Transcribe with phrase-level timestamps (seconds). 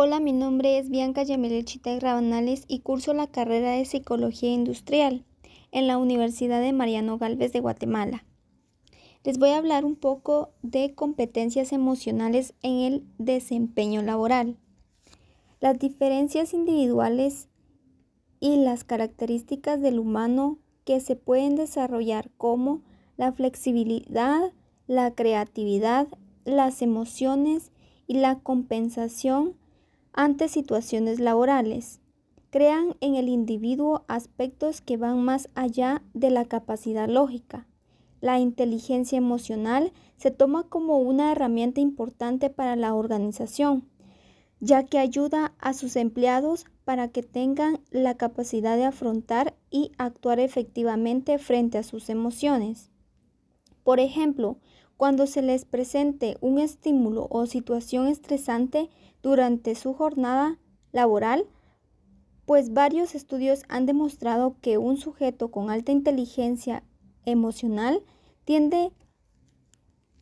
[0.00, 5.24] Hola, mi nombre es Bianca Yamelechita Grabanales y curso la carrera de Psicología Industrial
[5.72, 8.24] en la Universidad de Mariano Galvez de Guatemala.
[9.24, 14.56] Les voy a hablar un poco de competencias emocionales en el desempeño laboral.
[15.58, 17.48] Las diferencias individuales
[18.38, 22.82] y las características del humano que se pueden desarrollar como
[23.16, 24.52] la flexibilidad,
[24.86, 26.06] la creatividad,
[26.44, 27.72] las emociones
[28.06, 29.56] y la compensación
[30.12, 32.00] ante situaciones laborales.
[32.50, 37.66] Crean en el individuo aspectos que van más allá de la capacidad lógica.
[38.20, 43.88] La inteligencia emocional se toma como una herramienta importante para la organización,
[44.60, 50.40] ya que ayuda a sus empleados para que tengan la capacidad de afrontar y actuar
[50.40, 52.90] efectivamente frente a sus emociones.
[53.84, 54.58] Por ejemplo,
[54.96, 58.90] cuando se les presente un estímulo o situación estresante
[59.22, 60.58] durante su jornada
[60.92, 61.46] laboral,
[62.46, 66.82] pues varios estudios han demostrado que un sujeto con alta inteligencia
[67.24, 68.02] emocional
[68.44, 68.92] tiende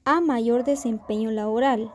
[0.05, 1.93] a mayor desempeño laboral.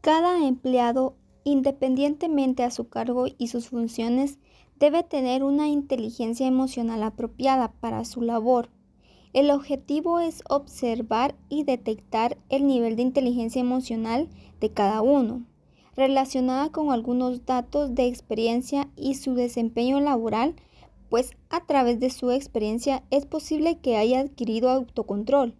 [0.00, 4.38] Cada empleado, independientemente a su cargo y sus funciones,
[4.78, 8.70] debe tener una inteligencia emocional apropiada para su labor
[9.34, 14.28] el objetivo es observar y detectar el nivel de inteligencia emocional
[14.60, 15.44] de cada uno,
[15.96, 20.54] relacionada con algunos datos de experiencia y su desempeño laboral,
[21.10, 25.56] pues a través de su experiencia es posible que haya adquirido autocontrol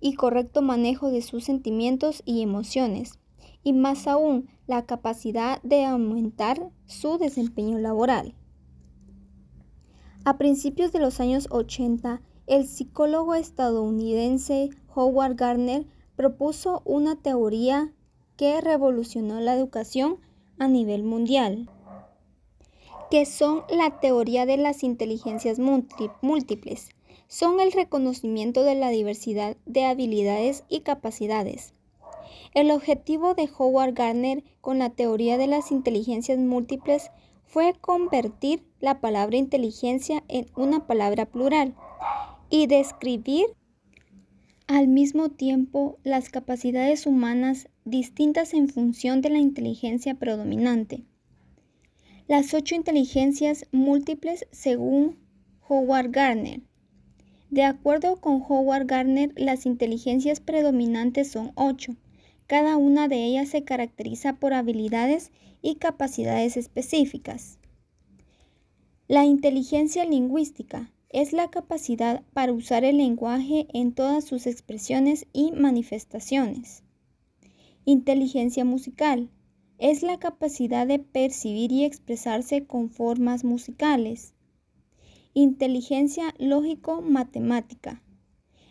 [0.00, 3.18] y correcto manejo de sus sentimientos y emociones,
[3.62, 8.34] y más aún la capacidad de aumentar su desempeño laboral.
[10.24, 15.86] A principios de los años 80, el psicólogo estadounidense Howard Gardner
[16.16, 17.92] propuso una teoría
[18.36, 20.18] que revolucionó la educación
[20.58, 21.68] a nivel mundial,
[23.10, 26.88] que son la teoría de las inteligencias múltiples.
[27.26, 31.74] Son el reconocimiento de la diversidad de habilidades y capacidades.
[32.54, 37.10] El objetivo de Howard Gardner con la teoría de las inteligencias múltiples
[37.44, 41.74] fue convertir la palabra inteligencia en una palabra plural
[42.50, 43.46] y describir
[44.66, 51.04] al mismo tiempo las capacidades humanas distintas en función de la inteligencia predominante.
[52.26, 55.16] Las ocho inteligencias múltiples según
[55.66, 56.60] Howard Gardner.
[57.50, 61.96] De acuerdo con Howard Gardner, las inteligencias predominantes son ocho.
[62.46, 65.32] Cada una de ellas se caracteriza por habilidades
[65.62, 67.58] y capacidades específicas.
[69.06, 75.52] La inteligencia lingüística es la capacidad para usar el lenguaje en todas sus expresiones y
[75.52, 76.82] manifestaciones.
[77.84, 79.30] Inteligencia musical
[79.78, 84.34] es la capacidad de percibir y expresarse con formas musicales.
[85.32, 88.02] Inteligencia lógico-matemática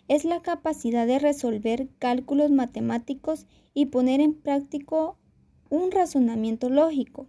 [0.07, 5.17] es la capacidad de resolver cálculos matemáticos y poner en práctico
[5.69, 7.27] un razonamiento lógico.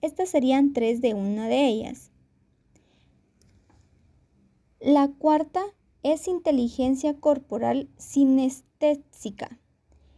[0.00, 2.12] Estas serían tres de una de ellas.
[4.80, 5.64] La cuarta
[6.04, 9.58] es inteligencia corporal sinestésica.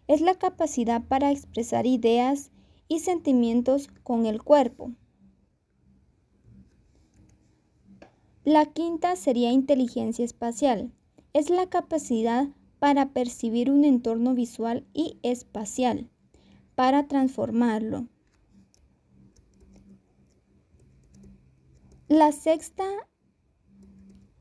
[0.07, 2.51] Es la capacidad para expresar ideas
[2.87, 4.93] y sentimientos con el cuerpo.
[8.45, 10.93] La quinta sería inteligencia espacial.
[11.33, 16.11] Es la capacidad para percibir un entorno visual y espacial,
[16.75, 18.09] para transformarlo.
[22.09, 22.85] La sexta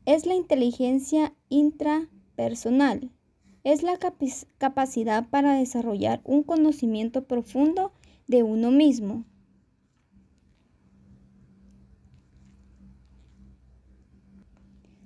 [0.06, 3.12] es la inteligencia intrapersonal.
[3.64, 3.98] Es la
[4.58, 7.92] capacidad para desarrollar un conocimiento profundo
[8.28, 9.26] de uno mismo.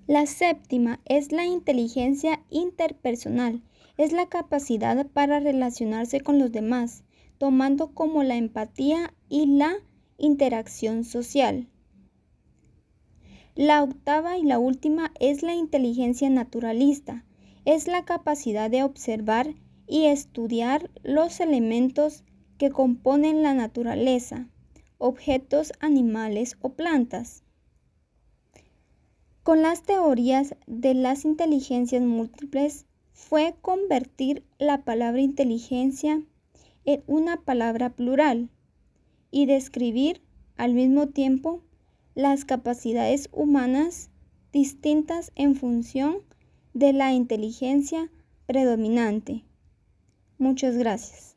[0.05, 3.63] La séptima es la inteligencia interpersonal.
[3.97, 7.03] Es la capacidad para relacionarse con los demás,
[7.37, 9.73] tomando como la empatía y la
[10.17, 11.67] interacción social.
[13.55, 17.23] La octava y la última es la inteligencia naturalista.
[17.65, 19.53] Es la capacidad de observar
[19.87, 22.23] y estudiar los elementos
[22.57, 24.47] que componen la naturaleza,
[24.97, 27.43] objetos animales o plantas.
[29.43, 36.23] Con las teorías de las inteligencias múltiples fue convertir la palabra inteligencia
[36.85, 38.49] en una palabra plural
[39.29, 40.21] y describir
[40.57, 41.61] al mismo tiempo
[42.15, 44.09] las capacidades humanas
[44.51, 46.17] distintas en función
[46.73, 48.11] de la inteligencia
[48.45, 49.43] predominante.
[50.37, 51.35] Muchas gracias.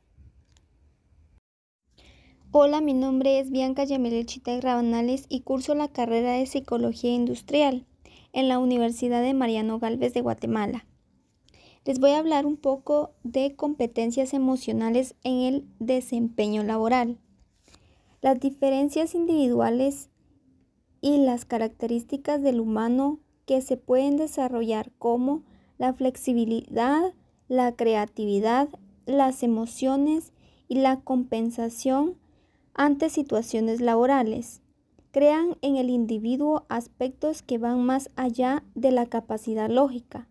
[2.51, 7.85] Hola, mi nombre es Bianca Yamilechita Rabanales y curso la carrera de Psicología Industrial
[8.33, 10.87] en la Universidad de Mariano Galvez de Guatemala.
[11.85, 17.19] Les voy a hablar un poco de competencias emocionales en el desempeño laboral.
[18.23, 20.11] Las diferencias individuales
[21.01, 25.43] y las características del humano que se pueden desarrollar como
[25.79, 27.15] la flexibilidad,
[27.49, 28.69] la creatividad,
[29.07, 30.33] las emociones
[30.69, 32.17] y la compensación
[32.75, 34.63] ante situaciones laborales.
[35.13, 40.29] Crean en el individuo aspectos que van más allá de la capacidad lógica.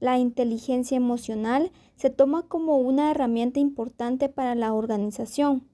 [0.00, 5.68] La inteligencia emocional se toma como una herramienta importante para la organización,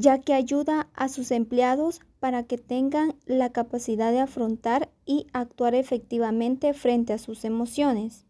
[0.00, 5.74] ya que ayuda a sus empleados para que tengan la capacidad de afrontar y actuar
[5.74, 8.24] efectivamente frente a sus emociones.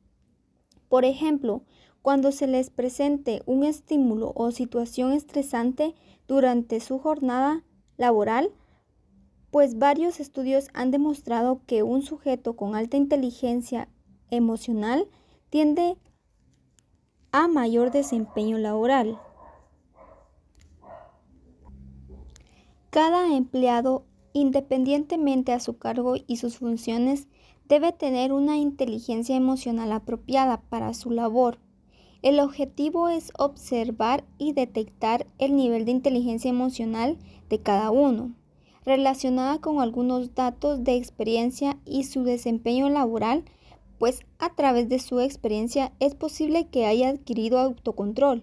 [0.89, 1.63] Por ejemplo,
[2.03, 5.95] cuando se les presente un estímulo o situación estresante
[6.27, 7.63] durante su jornada
[7.97, 8.51] laboral,
[9.53, 13.89] pues varios estudios han demostrado que un sujeto con alta inteligencia
[14.29, 15.07] emocional
[15.51, 15.97] tiende
[17.31, 19.21] a mayor desempeño laboral.
[22.91, 24.03] Cada empleado,
[24.33, 27.29] independientemente a su cargo y sus funciones,
[27.69, 31.61] debe tener una inteligencia emocional apropiada para su labor.
[32.23, 37.17] El objetivo es observar y detectar el nivel de inteligencia emocional
[37.49, 38.35] de cada uno,
[38.85, 43.45] relacionada con algunos datos de experiencia y su desempeño laboral,
[44.01, 48.43] pues a través de su experiencia es posible que haya adquirido autocontrol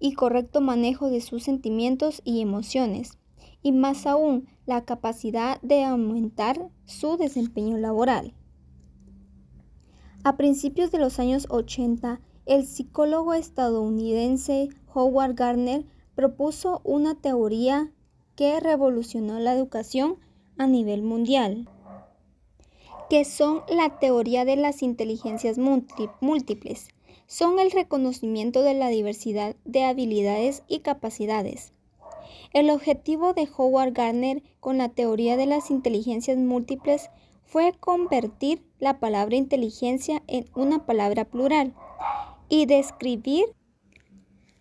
[0.00, 3.18] y correcto manejo de sus sentimientos y emociones,
[3.64, 8.34] y más aún la capacidad de aumentar su desempeño laboral.
[10.22, 15.84] A principios de los años 80, el psicólogo estadounidense Howard Gardner
[16.14, 17.90] propuso una teoría
[18.36, 20.18] que revolucionó la educación
[20.56, 21.68] a nivel mundial,
[23.10, 25.58] que son la teoría de las inteligencias
[26.20, 26.88] múltiples.
[27.26, 31.73] Son el reconocimiento de la diversidad de habilidades y capacidades.
[32.52, 37.10] El objetivo de Howard Gardner con la teoría de las inteligencias múltiples
[37.44, 41.74] fue convertir la palabra inteligencia en una palabra plural
[42.48, 43.44] y describir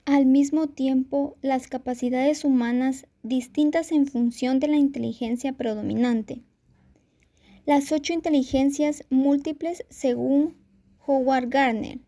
[0.06, 6.42] al mismo tiempo las capacidades humanas distintas en función de la inteligencia predominante.
[7.66, 10.58] Las ocho inteligencias múltiples según
[11.06, 12.00] Howard Gardner.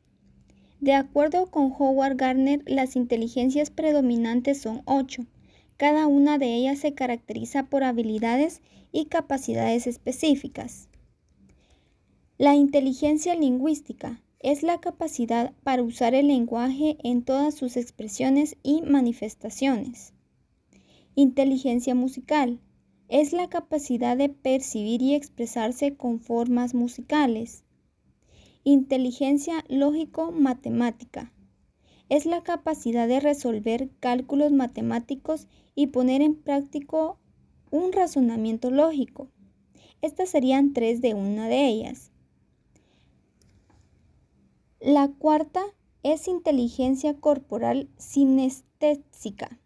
[0.81, 5.25] De acuerdo con Howard Gardner, las inteligencias predominantes son ocho.
[5.77, 8.61] Cada una de ellas se caracteriza por habilidades
[8.91, 10.87] y capacidades específicas.
[12.37, 18.83] La inteligencia lingüística es la capacidad para usar el lenguaje en todas sus expresiones y
[18.83, 20.13] manifestaciones.
[21.15, 22.59] Inteligencia musical
[23.07, 27.63] es la capacidad de percibir y expresarse con formas musicales.
[28.63, 31.31] Inteligencia lógico-matemática
[32.09, 37.19] es la capacidad de resolver cálculos matemáticos y poner en práctico
[37.69, 39.29] un razonamiento lógico.
[40.01, 42.11] Estas serían tres de una de ellas.
[44.79, 45.63] La cuarta
[46.03, 49.59] es inteligencia corporal sinestésica.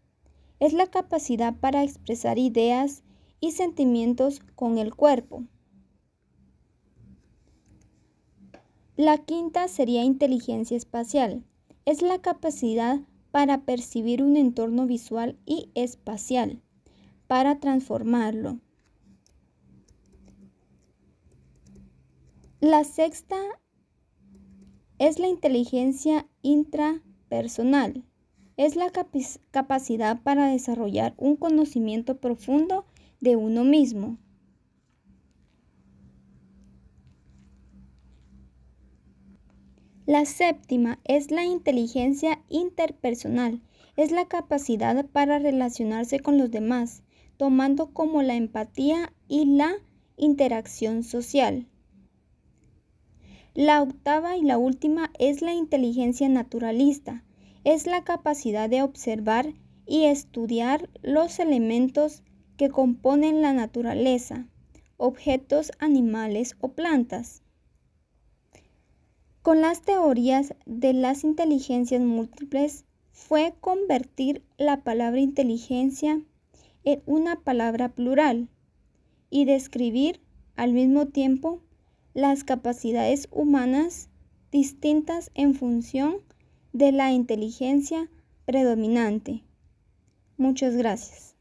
[0.59, 3.03] Es la capacidad para expresar ideas
[3.39, 5.43] y sentimientos con el cuerpo.
[8.95, 11.45] La quinta sería inteligencia espacial.
[11.85, 12.99] Es la capacidad
[13.31, 16.61] para percibir un entorno visual y espacial,
[17.27, 18.59] para transformarlo.
[22.61, 23.37] La sexta
[24.97, 28.03] es la inteligencia intrapersonal.
[28.57, 28.91] Es la
[29.51, 32.83] capacidad para desarrollar un conocimiento profundo
[33.21, 34.17] de uno mismo.
[40.09, 43.61] La séptima es la inteligencia interpersonal.
[43.95, 47.03] Es la capacidad para relacionarse con los demás,
[47.37, 49.71] tomando como la empatía y la
[50.17, 51.67] interacción social.
[53.53, 57.23] La octava y la última es la inteligencia naturalista.
[57.63, 59.53] Es la capacidad de observar
[59.85, 62.23] y estudiar los elementos
[62.57, 64.47] que componen la naturaleza,
[64.97, 67.43] objetos, animales o plantas.
[69.41, 76.21] Con las teorías de las inteligencias múltiples fue convertir la palabra inteligencia
[76.83, 78.49] en una palabra plural
[79.29, 80.19] y describir
[80.55, 81.61] al mismo tiempo
[82.13, 84.09] las capacidades humanas
[84.51, 86.17] distintas en función
[86.73, 88.09] de la inteligencia
[88.45, 89.43] predominante.
[90.37, 91.38] Muchas gracias.